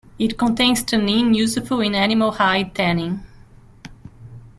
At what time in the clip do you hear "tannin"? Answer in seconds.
0.81-1.35